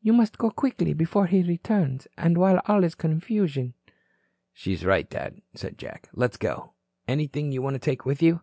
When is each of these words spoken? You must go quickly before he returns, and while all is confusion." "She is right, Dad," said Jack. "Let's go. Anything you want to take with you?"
You 0.00 0.12
must 0.12 0.38
go 0.38 0.48
quickly 0.48 0.94
before 0.94 1.26
he 1.26 1.42
returns, 1.42 2.06
and 2.16 2.38
while 2.38 2.60
all 2.66 2.84
is 2.84 2.94
confusion." 2.94 3.74
"She 4.52 4.74
is 4.74 4.84
right, 4.84 5.10
Dad," 5.10 5.42
said 5.54 5.76
Jack. 5.76 6.08
"Let's 6.12 6.36
go. 6.36 6.74
Anything 7.08 7.50
you 7.50 7.62
want 7.62 7.74
to 7.74 7.80
take 7.80 8.06
with 8.06 8.22
you?" 8.22 8.42